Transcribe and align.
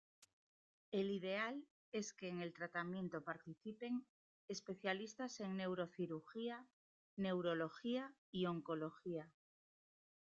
El 0.89 1.11
ideal 1.11 1.63
es 1.91 2.11
que 2.11 2.27
en 2.29 2.41
el 2.41 2.53
tratamiento 2.53 3.23
participen 3.23 4.07
especialistas 4.47 5.39
en 5.41 5.57
neurocirugía, 5.57 6.67
neurología 7.17 8.11
y 8.31 8.47
oncología. 8.47 9.31